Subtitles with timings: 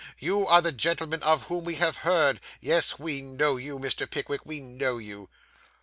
[0.17, 2.39] You are the gentleman of whom we have heard.
[2.59, 4.09] Yes; we know you, Mr.
[4.09, 5.29] Pickwick; we know you.